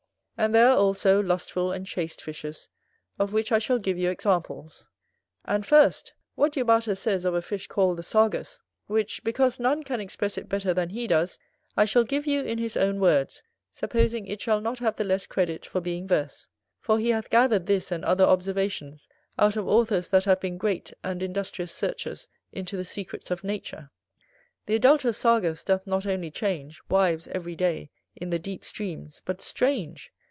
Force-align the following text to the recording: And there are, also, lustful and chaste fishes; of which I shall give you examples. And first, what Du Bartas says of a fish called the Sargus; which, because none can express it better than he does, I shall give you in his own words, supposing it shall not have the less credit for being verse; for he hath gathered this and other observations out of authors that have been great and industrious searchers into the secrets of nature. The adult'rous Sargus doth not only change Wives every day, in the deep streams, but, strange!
And 0.37 0.55
there 0.55 0.69
are, 0.69 0.75
also, 0.75 1.21
lustful 1.21 1.71
and 1.71 1.85
chaste 1.85 2.19
fishes; 2.19 2.67
of 3.19 3.31
which 3.31 3.51
I 3.51 3.59
shall 3.59 3.77
give 3.77 3.95
you 3.99 4.09
examples. 4.09 4.87
And 5.45 5.63
first, 5.63 6.15
what 6.33 6.53
Du 6.53 6.65
Bartas 6.65 6.97
says 6.97 7.25
of 7.25 7.35
a 7.35 7.43
fish 7.43 7.67
called 7.67 7.99
the 7.99 8.01
Sargus; 8.01 8.63
which, 8.87 9.23
because 9.23 9.59
none 9.59 9.83
can 9.83 9.99
express 9.99 10.39
it 10.39 10.49
better 10.49 10.73
than 10.73 10.89
he 10.89 11.05
does, 11.05 11.37
I 11.77 11.85
shall 11.85 12.03
give 12.03 12.25
you 12.25 12.41
in 12.41 12.57
his 12.57 12.75
own 12.75 12.99
words, 12.99 13.43
supposing 13.71 14.25
it 14.25 14.41
shall 14.41 14.61
not 14.61 14.79
have 14.79 14.95
the 14.95 15.03
less 15.03 15.27
credit 15.27 15.63
for 15.63 15.79
being 15.79 16.07
verse; 16.07 16.47
for 16.75 16.97
he 16.97 17.09
hath 17.11 17.29
gathered 17.29 17.67
this 17.67 17.91
and 17.91 18.03
other 18.03 18.25
observations 18.25 19.07
out 19.37 19.55
of 19.55 19.67
authors 19.67 20.09
that 20.09 20.23
have 20.25 20.39
been 20.41 20.57
great 20.57 20.91
and 21.03 21.21
industrious 21.21 21.71
searchers 21.71 22.27
into 22.51 22.75
the 22.75 22.83
secrets 22.85 23.29
of 23.29 23.43
nature. 23.43 23.91
The 24.65 24.73
adult'rous 24.79 25.19
Sargus 25.19 25.63
doth 25.63 25.85
not 25.85 26.07
only 26.07 26.31
change 26.31 26.81
Wives 26.89 27.27
every 27.27 27.55
day, 27.55 27.91
in 28.15 28.31
the 28.31 28.39
deep 28.39 28.65
streams, 28.65 29.21
but, 29.23 29.39
strange! 29.39 30.11